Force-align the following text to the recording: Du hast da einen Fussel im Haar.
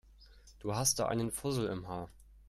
Du 0.61 0.73
hast 0.75 0.97
da 0.97 1.05
einen 1.09 1.29
Fussel 1.29 1.67
im 1.67 1.87
Haar. 1.87 2.09